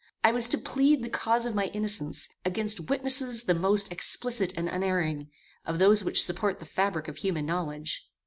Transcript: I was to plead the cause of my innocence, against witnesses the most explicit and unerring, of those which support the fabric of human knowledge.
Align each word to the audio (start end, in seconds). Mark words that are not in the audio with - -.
I 0.23 0.31
was 0.31 0.47
to 0.47 0.57
plead 0.57 1.03
the 1.03 1.09
cause 1.11 1.45
of 1.45 1.53
my 1.53 1.65
innocence, 1.75 2.27
against 2.43 2.89
witnesses 2.89 3.43
the 3.43 3.53
most 3.53 3.91
explicit 3.91 4.51
and 4.57 4.67
unerring, 4.67 5.29
of 5.63 5.77
those 5.77 6.03
which 6.03 6.25
support 6.25 6.57
the 6.57 6.65
fabric 6.65 7.07
of 7.07 7.17
human 7.17 7.45
knowledge. 7.45 8.09